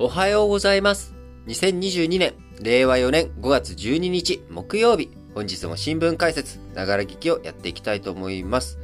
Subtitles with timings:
[0.00, 1.12] おはようございます。
[1.48, 8.78] 2022年、令和4年5月12日木曜日、本日も新聞解説、ながら聞きをやっていきたいと思います。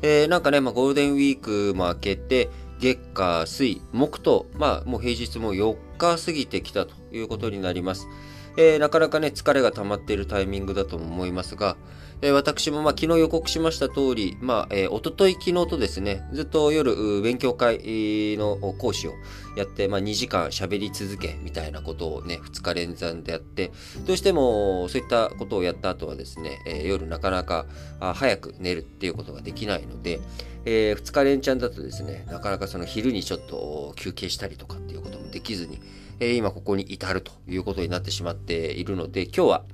[0.00, 2.48] えー、なんかね、まあ、ゴールデンウィークも明けて、
[2.80, 8.08] 月火水木と、まあ、もう平日も4日過ぎてきたということになります。
[8.56, 11.76] えー、なかなかね、疲れが溜まっているタイミングだと思いますが、
[12.22, 19.12] え、私もまあ昨日予告しました通り、まあ、えー、おととい昨日とですね、ずっと夜、勉強会の講師を
[19.56, 23.70] やって、まあ2時間喋り続け、みたいなことをね、2日連続でやって、
[24.06, 27.66] どうしてもそういったことをやった後はですね、えー、夜なかなか
[28.00, 30.20] あ早く寝るっていうことができないので、
[30.64, 35.80] えー、2日連チャンだとですね、なかなかその昼にちょっと休憩したりとかっていうこともできずに、
[36.20, 39.64] え、今ここに至るということになってしまっているので、今日は、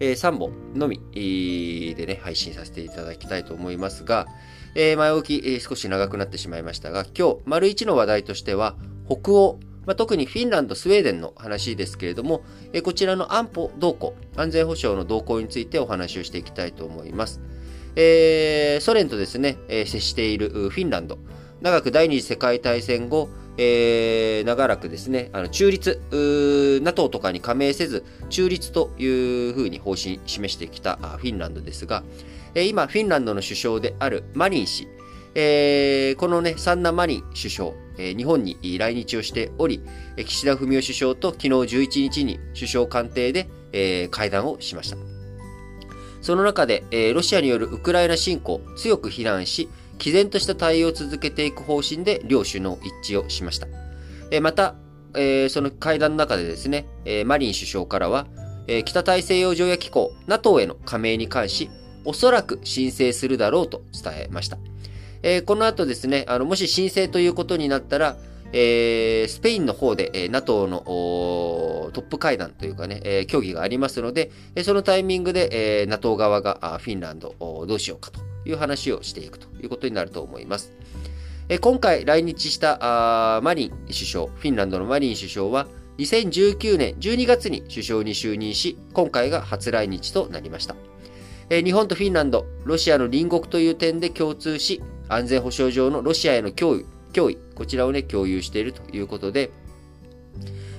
[0.00, 1.00] え、3本のみ
[1.96, 4.26] でね、配信させていただきたいと思いますが、
[4.74, 8.76] え、前置き、え、少し長くなってしまいましたが、今日、丸1の話題としては、
[9.06, 17.40] 北欧、まあ、特にフィンランド、スウェーデンの話ですけれども、え、こちらの安保動向、安全保障の動向についてお話をしていきたいと思います。
[17.94, 21.18] えー、ソ連とですね、え、接しているフィンランド、
[21.62, 26.00] 長く第二次世界大戦後、えー、長らくですね、あの中立、
[26.82, 32.02] NATO とかに加盟せず、中立というふうに方針示してきたフィンランドですが、
[32.54, 34.88] えー、今、フィンランドの首相であるマリン氏、
[35.36, 39.82] えー、このね、サンナ・マリン首相、えー、日本に来日をしており、
[40.16, 44.96] 岸田文雄首相と昨日11日に首相官邸で、えー、会談をしました。
[46.20, 49.68] その中で、えー、ロシアによるウクライナ侵攻強く非難し、
[50.02, 53.68] 毅然とした対応を続けていく方針で両首脳一致をしました。
[54.32, 54.74] えまた、
[55.14, 58.26] えー、その会談の中でですね、え、マリン首相からは、
[58.66, 61.70] え、北大西洋条約機構 NATO への加盟に関し、
[62.04, 64.58] おそらく申請するだろうと伝えました。
[65.22, 68.16] えこの後ですね、あのもし申請ということになったら、
[68.52, 80.72] えー、スペインの方で、えー、NATO のトップ会談というかね、えー、協議がありますので、えそのタイミングで、え NATO 側がフィンランドをどうしようかという話をしていくということになると思います。
[81.48, 85.66] え今回来日したマリン首相、フィンランドのマリン首相は、
[85.98, 90.76] 2019年12月に首相に就任し、今回が初来日となりました。
[91.50, 99.50] え日本とフィンランド、ロシアの隣国という点で共通し、安全保障上のロシアへの脅威、脅威、こちらをね、共有しているということで、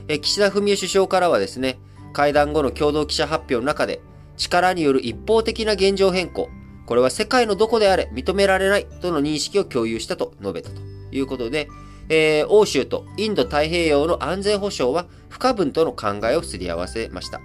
[0.07, 1.77] え岸田文雄首相からはですね、
[2.13, 4.01] 会談後の共同記者発表の中で、
[4.37, 6.49] 力による一方的な現状変更、
[6.85, 11.67] これは世界のどこであれ認められないとの認識を共有したと述べたということで、
[12.09, 17.41] えー、欧州とインド太平洋の安全保障は不可分との考えをすり合わせました。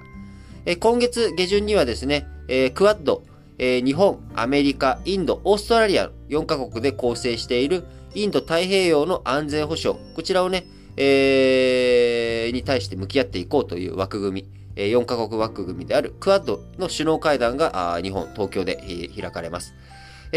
[0.65, 3.23] えー、今月下旬にはですね、えー、クアッド、
[3.59, 7.85] え日本、アメリカ、インド、オーストラリア4カ国で構成している
[8.15, 10.65] インド太平洋の安全保障、こちらをね、
[10.97, 19.75] えー、に対して向き合っていこうという枠組み、4カ国枠組みであるクアッドの首脳会談が日本、東京で開かれます。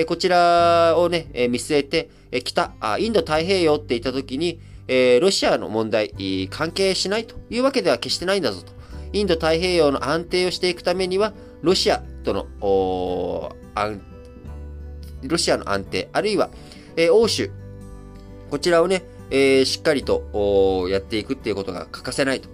[0.08, 2.10] こちらをね、見据えて、
[2.44, 4.60] 北、インド太平洋って言った時に、
[5.22, 8.74] ロシアの問題、関係しないというわけでは決してないんだぞと。
[9.14, 12.48] インド太平洋の安定をしていくためには、ロシアとの、
[15.24, 16.50] ロシアの安定、あるいは、
[17.12, 17.52] 欧州、
[18.50, 19.04] こちらをね、
[19.66, 22.50] しっかりとやっていくっていうことが欠かせないと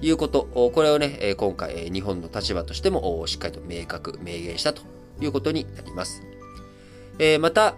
[0.00, 4.82] いうこと、これをね、今回、日本の立場としてもしっかりと明確、明言したと
[5.20, 6.22] いうことになります。
[7.18, 7.76] えまた、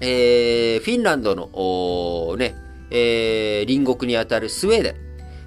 [0.00, 2.54] えー、フィンランドの、ね、
[2.90, 4.94] えー、隣国にあたるスウェーデン。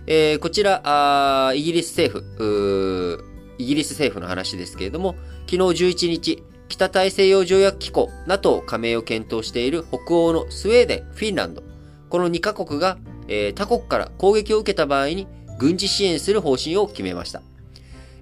[0.08, 3.24] えー、こちらイギリス政府、
[3.58, 5.16] イギリス政府の話ですけれども、
[5.50, 11.64] 昨日11日、北大西洋条約機構 NATO 加盟を検討している北欧のスウェーデン、フィンランド。
[12.10, 12.98] この2カ国が、
[13.28, 17.42] えー、他国から攻撃を受けた場合に軍事支援する方針を決めました。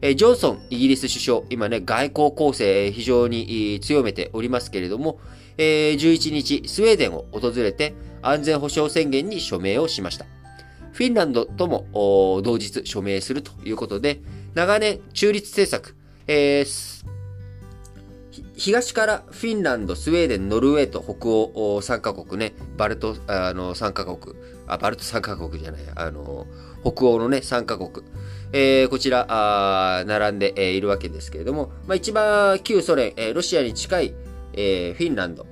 [0.02, 5.20] えジョンソン、イギリス首相、今ね、外交構成非常に強めておりますけれども、
[5.58, 10.26] えー、11日、スウェーデンを訪れて安全保障宣言に署名をしました。
[10.92, 11.88] フィンランドとも
[12.44, 14.22] 同日署名するということで、
[14.54, 15.96] 長年中立政策、
[16.28, 17.06] えー、
[18.56, 24.36] 東からフィンランド、スウェーデン、ノルウェーと北欧3カ国ね、バルト、あの、3カ国、
[24.68, 26.46] あ、バルト3カ国じゃない、あの、
[26.84, 28.06] 北欧のね、3カ国、
[28.52, 34.14] えー、こちら、あ並んで、えー、いるわけですけれども、まあ、一番旧ソ連、えー、ロシアに近い、
[34.54, 35.48] え、フィンランド、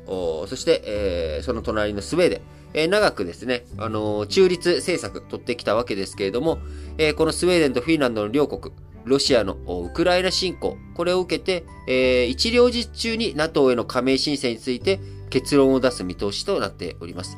[0.48, 2.42] そして、え、その隣のスウェーデン、
[2.74, 6.60] え、長くですね、あの、中立政策取ってきたわけですけれども、
[6.98, 8.74] え、このスウェーデンとフィンランドの両国、
[9.06, 15.00] ロシアのウクライナ侵攻、これを受けて、えー、一両日中に NATO への加盟申請について
[15.30, 17.38] 結論を出す見通しとなっております。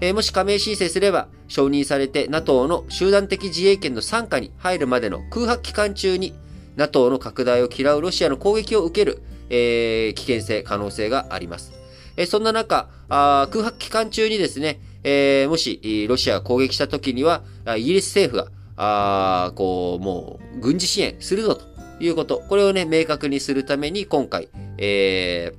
[0.00, 6.34] えー、もし加盟申請すれば、承認されて NATO の集団的自衛権の参加に入るまでの空白期間中に
[6.76, 11.72] NATO の拡大を嫌うロシアの攻撃を受ける、えー、危険性、可能性があります。
[12.16, 17.42] えー、そんな中あ、空白期間中にですね、えー、もし、ロシアが攻撃した時には、
[17.76, 21.66] イギリス政府が、あこう、もう、軍事支援するぞと
[22.02, 22.42] いうこと。
[22.48, 24.48] これをね、明確にするために、今回、
[24.78, 25.52] え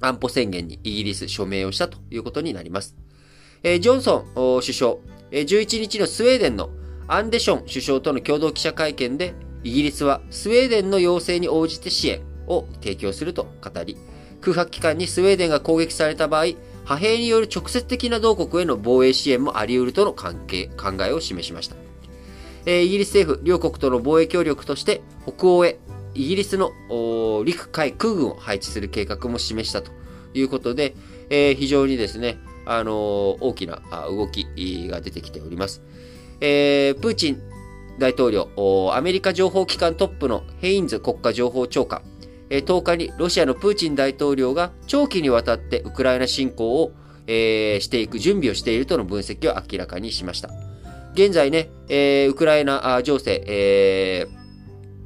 [0.00, 2.96] ー、安保宣言にイギリス署名をしたということになります。
[3.62, 4.96] えー、ジョンソン首相、
[5.30, 6.70] えー、11日のスウェーデンの
[7.08, 9.34] アンデション首相との共同記者会見で、
[9.64, 13.96] イギリスはスウェーデンの要請に応じて支援を提供すると語り、
[14.40, 21.76] 空白期間にスウェーデンが攻撃された場合、派兵による直接的な同国への防衛支援もあり得るとの関係、考えを示しました。
[22.66, 25.78] えー、イギリス政府、両国との防衛協力として、北欧へ
[26.14, 26.72] イギリスの
[27.44, 29.92] 陸海空軍を配置する計画も示したと
[30.34, 30.94] いうことで、
[31.30, 32.38] えー、非常にですね、
[32.68, 34.46] あの、大きな動き
[34.88, 35.82] が出てきております。
[36.40, 37.42] えー、プーチン
[37.98, 38.48] 大統領、
[38.94, 42.02] アメリカ情報機関トップのヘインズ国家情報長官
[42.50, 46.92] え、10日にロシアのプーチン大統領が長期にわたってウクライナ侵攻を、
[47.26, 50.50] えー、していく準備をしているとの分析を明らかにしました。
[51.12, 54.26] 現在ね、えー、ウクライナ情勢、え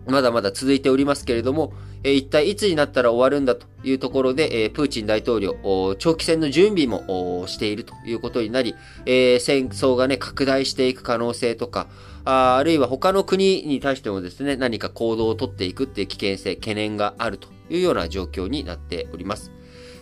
[0.06, 1.72] ー、まだまだ続いておりますけれども、
[2.04, 5.56] え、一体いつになったら終わるんだというところで、え、プーチン大統領、
[5.98, 8.74] 長期戦の準備もしているということになり、
[9.06, 11.88] え、戦争がね、拡大していく可能性とか、
[12.24, 19.52] ああるいは他の国に対してもですね、何か行動をとっていくっていう危険性、懸念があるというような状況になっております。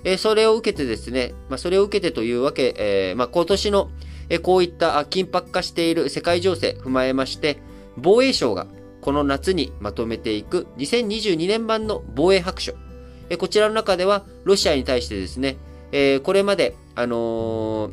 [0.04, 3.90] え、それを受けてですね、まあ、それを受けてというわけ、えー、まあ、今年の、
[4.30, 7.58] え、こういった緊迫化している世界情勢踏まえまして、
[7.96, 8.66] 防衛省が
[9.00, 12.74] この夏にまとめていく2022年版の防衛白書。
[13.38, 15.56] こちらの中では、ロシアに対してですね、
[15.92, 17.90] えこれまで、あの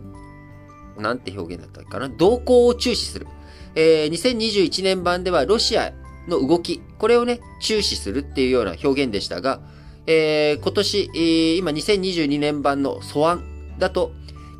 [0.97, 3.27] なんて表現だったかな、動向を注視する。
[3.75, 5.93] えー、2021年版ではロシア
[6.27, 9.61] の動き、これをね、注視するっていうような表現でしたが、
[10.07, 13.43] えー、今年、えー、今2022年版の素案
[13.77, 14.11] だと、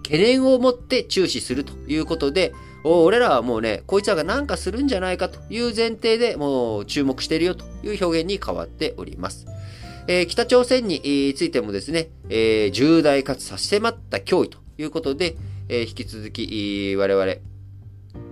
[0.04, 2.54] 懸念を持って注視するということで、
[2.84, 9.46] 俺らはもうね、こいつらが何かするんじゃないかという前提でもう注目してるよという表現に変わっております。
[10.08, 15.36] えー、北朝鮮についてもですね、えー、重大かつ差し迫った脅威ということで、
[15.68, 17.34] えー、引き続き我々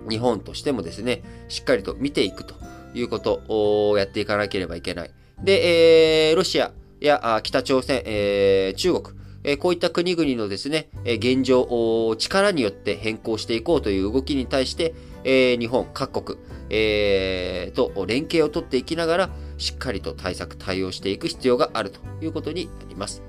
[0.08, 2.54] 日本としてもですね、しっかりと見ていくと
[2.94, 5.10] いうことをやっていかなければいけない。
[5.42, 9.16] で、えー、ロシアや北朝鮮、えー、中国、
[9.46, 16.38] えこういった国々のですね、え現状を力によって変更していこうという動きに対して、え日本各国、
[16.68, 23.22] えー、と連携を取っていきながら、しっかりと対策、対応していく必要があるということになります。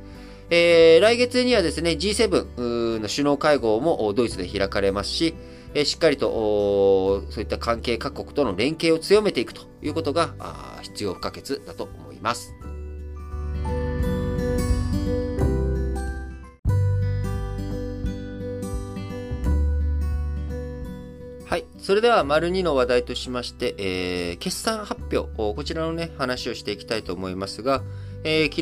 [0.50, 5.36] えー、来月にはですね、G7 の首脳会合もドイツで開かれますし、
[5.76, 10.34] えしっかりとそういった関係各国との連携を強めていくということが
[10.82, 12.56] 必要不可欠だと思います。
[21.48, 21.66] はい。
[21.78, 27.84] それでは、丸2の話題としまして、えー、決算発表、こちらのね、話をしていきたいと思いますが、
[28.26, 28.56] えー、昨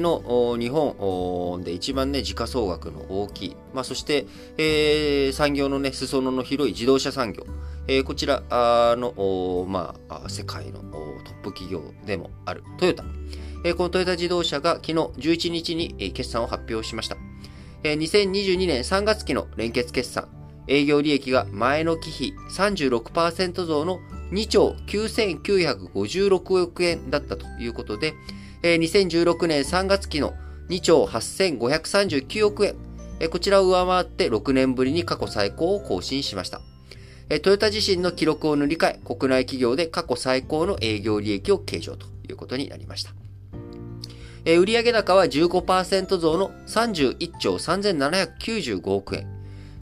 [0.58, 4.28] 日、日本で一番ね、時価総額の大きい、まあ、そして、
[4.60, 7.48] えー、産業のね、裾野の広い自動車産業、
[7.88, 13.04] えー、こちらの、まあ、世界のトップ企業でもあるトヨタ。
[13.64, 17.18] えー、このトヨタ自動車が昨日11日に決算を発表しました。
[17.82, 20.28] えー、2022年3月期の連結決算、
[20.68, 24.00] 営業利益が前の期比36%増の
[24.32, 28.14] 2兆9956億円だったということで、
[28.64, 30.34] 2016年3月期の
[30.70, 32.76] 2兆8539億円、
[33.30, 36.62] こちらを上回って6年ぶりに過去最高を更新しました。
[37.42, 43.14] トヨタ自身の記録を塗り替え、国内企業で過去最高の営業利益を計上ということになりました。
[44.46, 49.28] 売上高は15%増の31兆3795億円。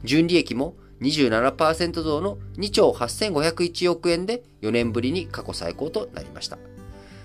[0.04, 6.58] 純利益も27%増の2兆8501億円で4年ぶりに過去最高となりました。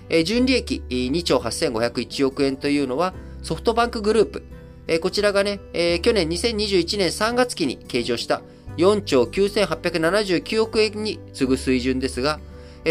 [0.09, 4.43] え純利益2兆8501億円というのはソフトバンクグループ、
[4.87, 8.41] えこちらがね、え去年2021年3月期に計上した
[8.77, 12.39] 4兆9879億円に次ぐ水準ですが、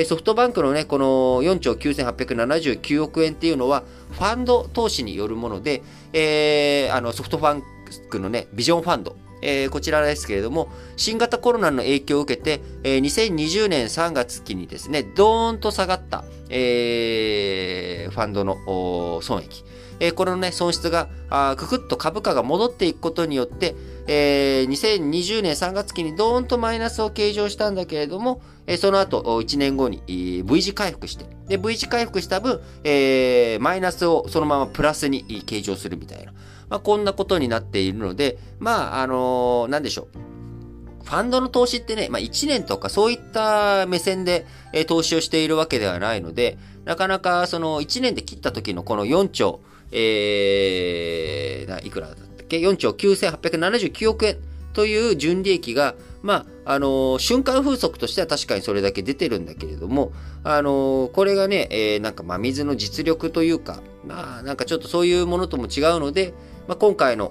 [0.05, 7.63] ソフトバンクのね、この4兆9879億円っていうのは、ファンド投資によるもので、えー、あのソフトバン
[8.11, 19.65] クのね、ビジョンファンド、えー、こちらですけれども、新型コロナの影響を受けて、えー、2020年3月期にですね、ドーンと下がった、えー、ファンドの損益。
[20.01, 23.75] えー、このね、損失が、あくくっと株価が戻っていくことによって、
[24.11, 30.03] えー、2020年3月期にドーンとマイナスを計上したんだけれども、えー、その後、1年後に
[30.47, 36.33] V 字回復して、で、V 字回復した分、えー、マイナスをそのままプラスに計上するみたいな、
[36.71, 41.05] まあ、こんなことになっているので、まあ、あのー、なんでしょう。
[41.05, 49.61] ファンドの投資ってね、まあ、1年とかそういった目線で、えー、投資をしているわけではないので、なかなかその1年で切った時のこの4兆、
[49.93, 54.39] えー、いくらだけ ?4 兆9879億円
[54.73, 60.13] という純利益が、まあ、あのー、瞬間風速としては確かにそれだけ出てるんだけれども、
[60.45, 66.35] あのー、これがね、えー、なんか真水の実力というか、まあ、なんかちょっとそういうものとも違うので、
[66.67, 67.29] まあ、今回の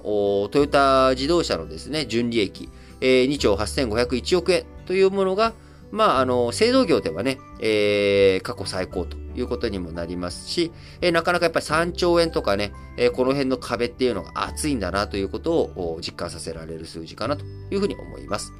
[0.50, 2.68] トヨタ自動車のですね、純利益、
[3.00, 5.54] えー、2兆8501億円というものが、
[5.90, 18.52] まあ、あの、製造業ではね、えー、過去最高ということにもなりますし、えー、なかなかやっぱり3兆円とかね、えー、この辺の壁っていうのが厚いんだなということを実感させられる数字かなというふうに思います。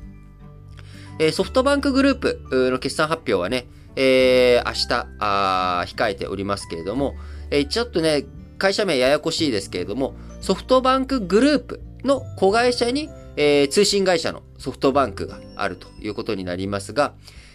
[1.19, 3.67] えー、ソフトバンクグループの決算発表はね、
[3.97, 7.15] えー、明日あ控えておりますけれども、
[7.51, 8.25] えー、ちょっとね、
[8.59, 13.09] 会社名ややこしいですけれども、ソフトバンクグループの子会社に
[13.41, 17.15] えー、通信会社のソフトバンクがあるということになりますが、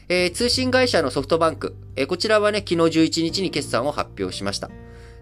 [0.10, 4.69] えー、通信会社のソフトバンク、えー、こちらはね、昨日11日に決算を発表しました。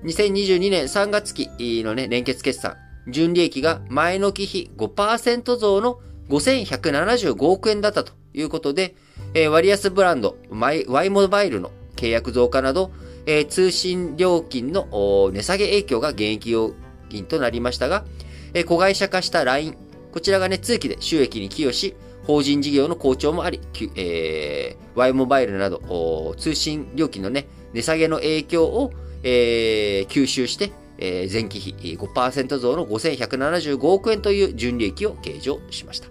[0.04, 1.50] 2022年3月期
[1.84, 8.96] のね、連結決算、純利益が前の期比5%増の5175億円だったということで、
[9.34, 12.92] えー、割安ブランド、Y モバイルの契約増加など、
[13.26, 14.88] えー、通信料金の
[15.32, 16.74] 値下げ影響が現役要
[17.10, 18.06] 因となりましたが、
[18.54, 19.76] えー、子会社化した LINE、
[20.12, 23.60] こちらがね、通期で収益に寄与し、法人事業の好調もあり、
[23.96, 36.08] えー、Y モバイルなど、通信料金のね、値下げの影響を、えー、吸収して、えー、前期比5%増の5175億円という純利益を計上しました。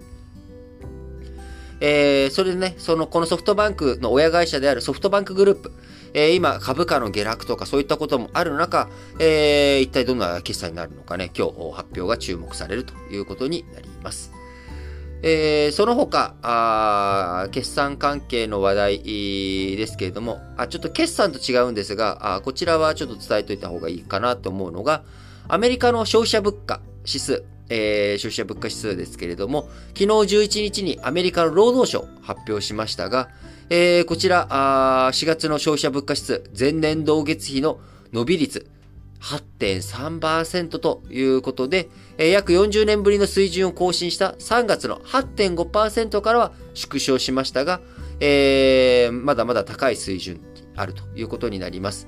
[1.83, 5.71] えー、それでね、その、このソフトバンクの親会社であるソフトバンクグループ、
[6.13, 8.87] えー、今、株価の下落とかそういったこともある中、
[9.17, 14.31] えー、一体どんな決算になるのかね、今日発表が注目されるということになります。
[15.23, 19.03] えー、その他あ、決算関係の話題
[19.77, 25.03] ですけれども、あちょっと決算と違うんですがあ、こちらはちょっと伝えておいた方がいいかなと思うのが、
[25.47, 33.29] アメリカの消費者物価指数、えー、消費者物価指数ですけれども、昨日11日にアメリカの労働省発表しましたが、
[33.69, 37.79] えー、こちらあ、4月の消費者物価指数、前年同月比の
[38.11, 38.70] 伸び率、
[39.21, 47.81] 8.3%ということで、約40年ぶりの水準を更新した3月の8.5%からは縮小しましたが、
[48.19, 50.41] えー、まだまだ高い水準
[50.75, 52.07] あるということになります。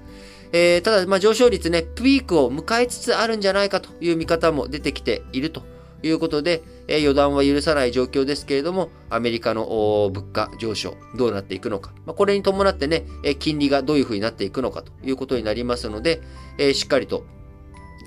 [0.52, 5.64] えー、ただ、まあ、上昇率ね、ピークを迎えつつあるんじゃないかという見方も出てきていると
[6.04, 11.94] いうことで、え、予断は許さない状況ですけれども、アメリカの物価上昇、どうなっていくのか。
[12.06, 16.22] ま、これに伴ってね、え金利がどういうふうになっていくのかということになりますので、
[16.58, 17.26] え、しっかりと、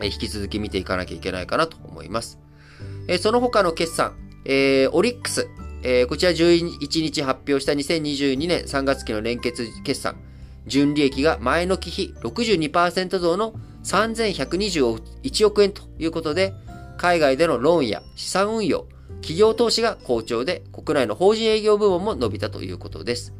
[0.03, 2.39] え引き続き見ていかなきゃいけないかなと思います。
[3.09, 4.15] えその他の決算、
[4.45, 5.49] えオリックス、
[5.83, 10.17] えこちら11日発表した2022年3月期の連結決算、
[10.67, 13.55] 純利益が前の期比62%増の
[13.85, 16.53] 3121億円ということで、
[16.97, 18.87] 海外でのローンや資産運用、
[19.17, 23.33] 企業投資が好調で、国内の法人営業部門も伸びたということです。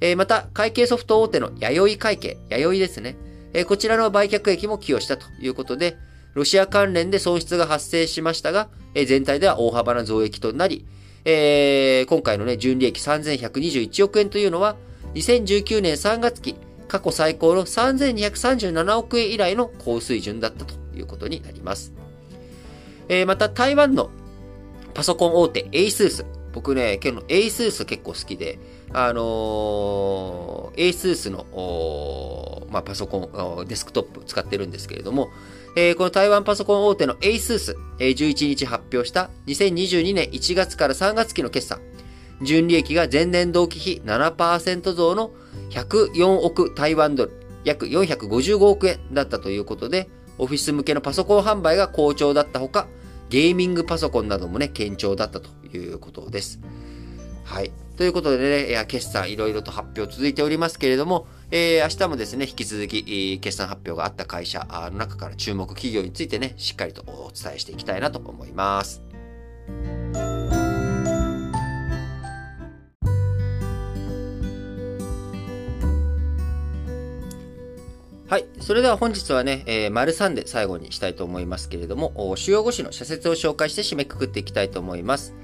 [0.00, 3.16] えー、また、会計ソフト大手の弥生会計、弥生ですね。
[3.52, 5.96] えー、こちらの売却益も寄与したということで、
[6.34, 10.86] ロシア関連で損失が発生しましたが、えー、全体では大幅な増益となり、
[11.24, 14.76] えー、今回のね、純利益3121億円というのは、
[15.14, 16.56] 2019年3月期、
[16.88, 21.92] 過去最高の3237億円以来の高水準だったということになります。
[23.10, 24.08] えー、また台湾の
[24.94, 26.24] パソコン大手 ASUS。
[26.52, 28.60] 僕ね、今日の ASUS 結構好きで、
[28.92, 35.28] あのー、ASUS の、まあ、パソコン、デスクトップ使ってるんですけれども、
[35.76, 41.80] えー、この台湾パソコン大手の ASUS、えー、11日発表した2022年1月から3月期の決算。
[42.42, 45.32] 純利益が前年同期比7%増の
[45.70, 47.32] 104億台湾ドル、
[47.64, 52.86] 約455億円だったということで、オフィス向けのパソコン販売が好調だったほか、
[53.30, 56.60] ゲーミングパソコンなどもね、堅調だったということです。
[57.44, 57.72] はい。
[57.96, 69.00] ということでね、いや決算いろいろと発表続いておりますけれども、えー、明日もですね、引き続き、決算発表があった会社の中から注目企業についてね、しっかりとお伝えしていきたいなと思います。
[78.30, 78.46] はい。
[78.60, 85.34] それでは本日はね、えー、丸3で最後にしたいと思いますけれども、主要5紙の社説を紹介して締めくくっていきたいと思います。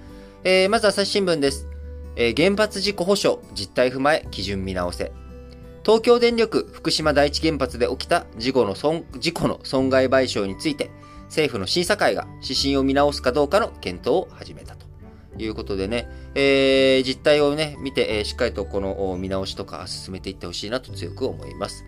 [0.45, 1.67] えー、まず朝日新聞です。
[2.15, 5.11] えー、原発事故保障、実態踏まえ、基準見直せ。
[5.85, 10.93] 東京電力福島第一原発で起きた事故の損事故の損害賠償について、
[11.25, 14.87] 政府の審査会が指針を見直すかどうかの検討を始めたと
[15.43, 21.85] いうことでね、えー、実態をね、見て、え、しっかりとこの見直しとか進めていってほしいなと強く思います。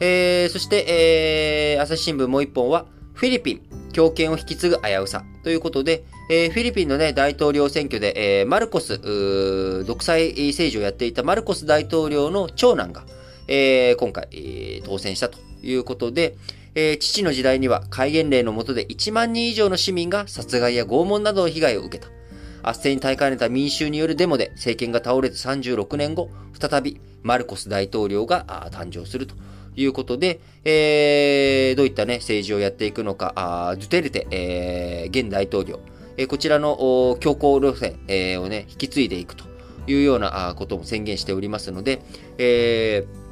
[0.00, 3.60] えー、そして、えー、朝日新聞もう一本は、フィリピン、
[3.92, 8.98] 強権を引き継ぐ危うさということで、えー、フィリピンのね、大統領選挙で、えー、マルコス、
[9.86, 13.04] 独裁政治をやっていたマルコス大統領の長男が、
[13.46, 16.36] えー、今回、えー、当選したということで、
[16.74, 22.10] えー、父の時代には戒厳令の下で1万人以上の市民が殺害や拷問などの被害を受けた。
[22.66, 29.34] 圧政に耐えかねた民衆によるデモで政権が倒れて36年後、再びマルコス大統領が誕生すると
[29.76, 35.80] いうことで、えー、どういったね、政治をやっていくのか、あドゥテルテ、えー、現大統領、
[36.16, 39.44] えー、こちらの強硬路線、えー、をね、引き継いでいくと
[39.86, 42.02] いうようなことも宣言しておりますので、
[42.38, 43.24] えー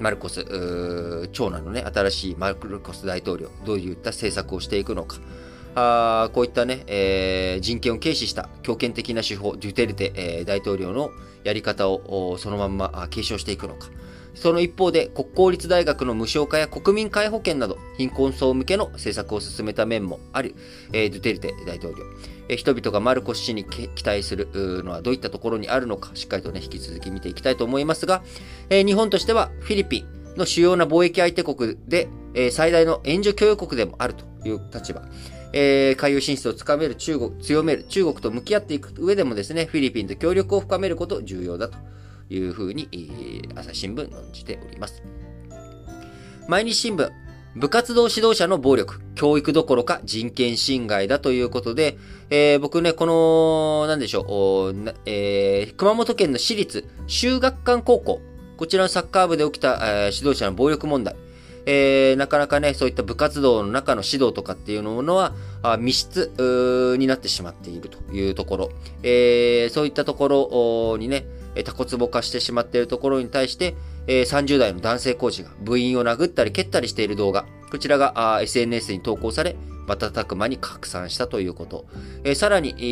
[0.00, 5.16] マルコス、長男のね、新しいマルコス大統領、どういった政策をしていくのか、
[5.74, 11.10] あこういったね、えー、人権を軽視した強権的な手法、デュテルテ、えー、大統領の
[11.44, 13.88] やり方をそのまま継承していくのか、
[14.38, 20.54] その一方で、国公立大学の無償化や国民皆保険など、貧困層向けの政策を進めた面もある、
[20.92, 22.04] えー、ドゥテルテ大統領。
[22.48, 24.48] えー、人々がマルコス氏に期待する
[24.84, 28.22] のはどういったところにあるのか、しっかりとね、引き続き見ていきたいと思いますが、
[28.70, 35.02] えー、日本としてはフィリピンの主要な貿易相手国で、えー、最大の援助供与国でもあるという立場。
[35.52, 41.78] えー、海洋進出をつかめる中国、強める中国と向き合っていく上でもですね、フィリピンと協力を深めること重要だと
[42.30, 42.88] いうふうに、
[43.54, 45.02] 朝日新聞論じております。
[46.48, 47.10] 毎日新聞、
[47.56, 51.98] 部活動指導者の暴力、教育どころか人権侵害だということで、
[52.30, 58.20] えー、僕ね、この、なんでしょう、えー、熊本県の私立修学館高校、
[58.56, 61.16] こちらのサッカー部で起きた、えー、指導者の暴力問題、
[61.66, 68.70] えー、なかなかね、そういった部活動の中の指導とかっていうものは、あ密室になってしまっているというところ、
[69.02, 71.26] えー、そういったところにね、
[71.64, 73.74] タコツボ化してしまっているところに対して、
[74.06, 81.86] え30代の男性コーチが部員を殴ったり蹴ったりしている動画、こちらが SNS に投稿され、瞬く間に拡散したということ。
[82.24, 82.82] えさらに、え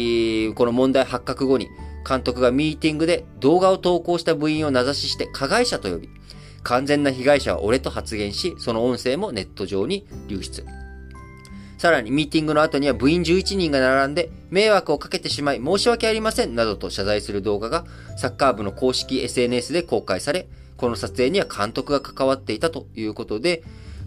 [0.51, 1.69] ー、この問題発覚後に、
[2.09, 6.09] 監督がミーティングで動画を投稿した部員を名指しして加害者と呼び、
[6.63, 10.65] 完全な被害者は俺と発言し、その音声もネット上に流出。
[11.79, 17.85] さらにミーティングの後には部員11人が並んで迷惑をかけてしまい申し訳ありませんなどと謝罪する動画が
[18.17, 23.63] サッカー部の公式 SNS で公開され、この撮影には監督が関わっていたということで、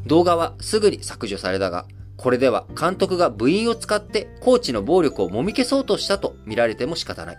[0.05, 1.85] 動画はすぐに削除されたが、
[2.17, 7.37] これでは監督が部員を使ってコーチの暴力をもみ消そうとしたと見られても仕方ない。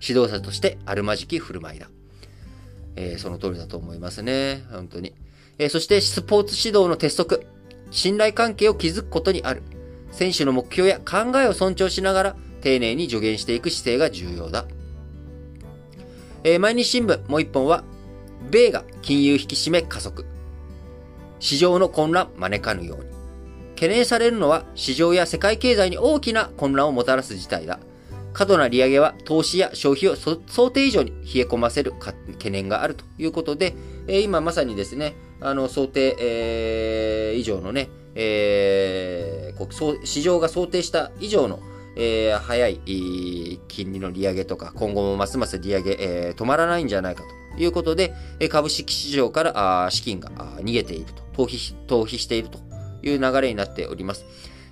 [0.00, 1.88] 指導者としてあるまじき振る舞いだ。
[2.96, 4.62] えー、その通りだと思いますね。
[4.70, 5.14] 本当に。
[5.58, 7.46] えー、そしてスポーツ指導の鉄則。
[7.90, 9.62] 信頼関係を築くことにある。
[10.12, 14.66] 選手の目標や考えを尊重しながら、丁寧に助言していく姿勢が重要だ。
[16.44, 17.84] えー、毎日新聞もう一本は、
[18.50, 20.24] 米が金融引き締め加速。
[21.38, 23.10] 市場の混乱招かぬように。
[23.74, 27.80] 懸念されるのは市場や世界経済に大きな混乱をもたらす事態だ。
[28.34, 33.74] 過度な利上げは投資や消費を想定以上に冷え込ませる懸念があるということで、
[34.06, 41.60] えー、今まさにですね、あの、想定、えー、以上のね、えー、こう市場が想定した以上の、
[41.96, 42.80] えー、早い
[43.68, 47.22] 金利の利上げとか、今後もますます利上げ、えー、止まらないんじゃないか
[47.56, 48.14] ということで、
[48.48, 52.58] 株式市場からあ資金が逃げていると、逃避、逃避していると
[53.02, 54.24] いう流れになっております。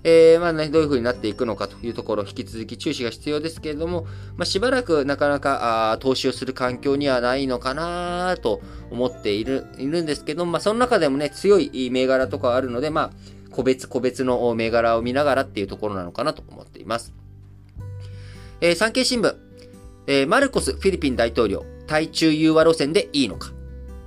[0.05, 4.07] えー、まあね、どういう風になっていくのかというところ、引き続き注視が必要ですけれども、
[4.37, 13.11] まあ、しばらくなかなかあ投資をする環境にはないのかなと思っているいるんですけど、まあ、その中でもね、強い銘柄とかあるので、まあ、
[13.51, 17.13] 個別個別の銘柄を見ながらっていうところなのかなと思っています。
[18.61, 19.35] えー、産経新聞、
[20.07, 23.53] えー、マルコスフィリピン大統領、対中融和路線でいいのか。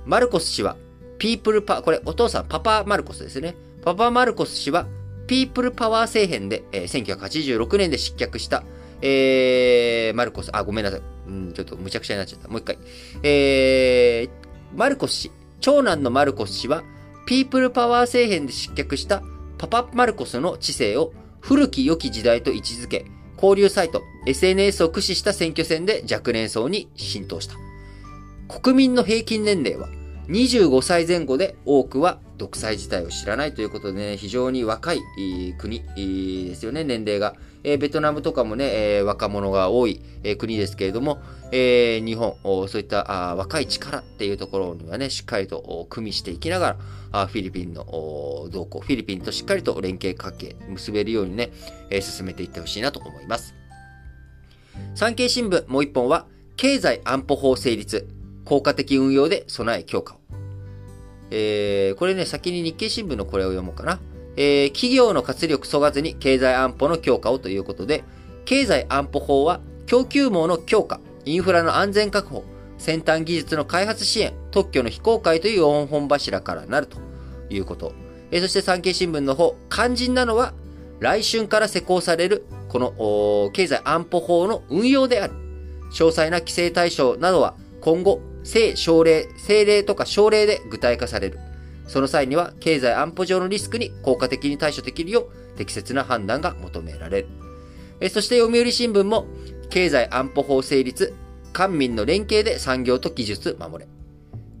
[0.04, 0.76] マルコス氏は、
[1.18, 3.54] ピープルパ、これお父さん、パパマルコスですね。
[3.82, 4.86] パパマルコス氏は、
[5.26, 8.64] ピープルパワー政変で、えー、1986年で失脚した、
[9.00, 11.02] えー、マルコス、あ、ごめんなさい。
[11.28, 12.48] うん、ちょっと無茶苦茶になっちゃった。
[12.48, 12.78] もう一回。
[13.22, 15.30] えー、マルコス氏、
[15.60, 16.82] 長男のマルコス氏は、
[17.26, 19.22] ピープルパワー政変で失脚した
[19.58, 23.06] パパマルコスの知性を古き良き時代と位置づけ、
[23.36, 27.54] 交流サイト、SNS を駆使した選挙戦で若年層に浸透した。
[28.60, 29.88] 国民の平均年齢は
[30.28, 35.00] 25歳前後で多くは独裁自体を知らないということでね、非常に若い
[35.58, 35.82] 国
[36.48, 37.34] ですよね、年齢が。
[37.64, 41.20] えベトナムとかもね、え若者が多い、え国ですけれども、
[41.52, 43.04] え日本、そういった
[43.36, 46.76] 若い力っていうところにはね、しっかりと組みしていきながら、
[47.12, 47.84] あフィリピンの
[48.50, 51.52] 動向、フィリピンとしっかりと連携関係結べるようにね、
[51.90, 53.54] え進めていってほしいなと思います。
[54.96, 58.08] 産経新聞もう一本は、経済安保法成立、
[58.44, 60.18] 効果的運用で備え強化を。
[61.30, 64.00] えー、これね、先に日経新聞のこれを読もうかな。
[64.36, 68.04] えー、企業の活力そがずに経済安保の強化をということで、
[68.44, 72.44] 経済安保法は供給網の強化、インフラの安全確保、
[72.78, 76.98] 先端技術の開発支援、特許の非公開という4本柱からなると
[77.50, 77.92] いうこと。
[78.30, 80.54] えー、そして産経新聞の方、肝心なのは、
[81.00, 85.34] 来春から施行される、この経済安保法の運用である。
[85.92, 91.38] 詳細な規制対象などは今後、政省令、政令とか省令で具体化される。
[91.86, 97.28] その際には、経済安保上のリスクに効果的に対処できるよう、適切な判断が求められる。
[98.00, 99.26] えそして、読売新聞も、
[99.70, 101.14] 経済安保法成立、
[101.52, 103.88] 官民の連携で産業と技術守れ。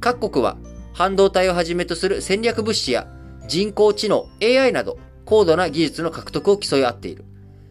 [0.00, 0.56] 各国は、
[0.92, 3.06] 半導体をはじめとする戦略物資や
[3.48, 7.24] 人工知能、AI など、高度な技術の獲得を競い合っている。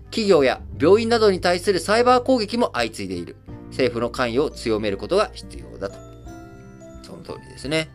[0.06, 3.38] 企業や病院などに対するサイバー攻撃も相次いでいる。
[3.70, 5.71] 政府の関与を強めることが必要。
[7.34, 7.90] 通りですね。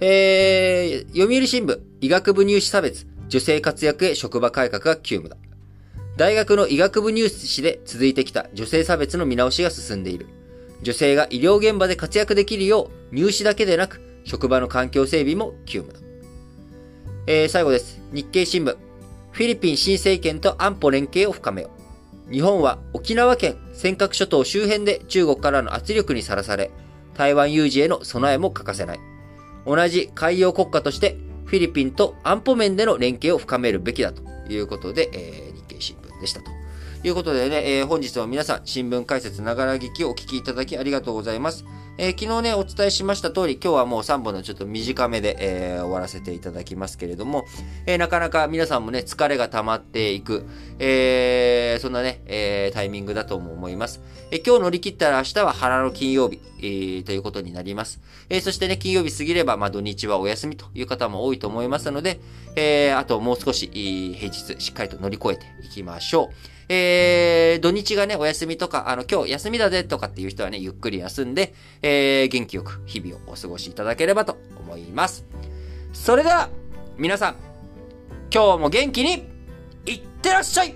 [0.00, 5.36] えー、読売新聞、医学部入試差別、女性活躍へ職場改革が急務だ。
[6.16, 10.26] 大学の医学部入試で続いてきた女性差別の見直しが進んでいる。
[10.82, 16.04] 女性が医療現場で活躍できるよう、入試だけでなく、職場の環境整備も急務だ。
[17.26, 18.00] えー、最後です。
[18.12, 18.76] 日経新聞。
[19.32, 21.70] フィリピン新政権と安保連携を深めよ
[22.28, 22.32] う。
[22.32, 26.70] 日本は沖縄県尖閣諸島周辺で中国からの圧力にさらされ、
[27.18, 29.00] 台湾有事への備えも欠かせない。
[29.66, 36.50] 同じ海洋国家としてフィリピンと安保面での連携を深めるべきだということで、えー、日経新聞でしたと。
[37.02, 41.64] いうことでね、えー、本日は皆さん、新聞解説ながら劇をお聞きいただきありがとうございます。
[42.00, 47.44] えー、昨日ね、お伝えしました通り、今日はもう3本のちょっと短めで、えー、終わらせていただきますけれども、
[47.86, 50.46] えー、なかなか皆さんもね、疲れが溜まっていく、
[50.78, 54.00] えー、そんなね、えー、タイミングだと思います。
[54.30, 58.00] えー、今日乗り切ったら明日は腹の金曜日、えー、ということになります。
[58.28, 62.20] えー、そしてね、金曜日過ぎれば、まあ土日はお休みという方も多いと思いますので、
[62.54, 63.68] えー、あともう少し、
[64.16, 66.57] 平日しっかりと乗り越えていきましょう。
[66.68, 75.24] えー、土日がね、お休みとか、あの、今日休みだぜとかっていう人はね、ゆっくり休んで、えー、元気よく日々をお過ごしいただければと思います。
[75.92, 76.50] それでは、
[76.98, 77.36] 皆さん、
[78.32, 79.26] 今日も元気に、
[79.86, 80.74] いってらっしゃい